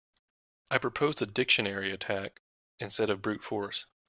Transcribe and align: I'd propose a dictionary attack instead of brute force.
I'd 0.71 0.81
propose 0.81 1.21
a 1.21 1.27
dictionary 1.27 1.91
attack 1.91 2.41
instead 2.79 3.11
of 3.11 3.21
brute 3.21 3.43
force. 3.43 3.85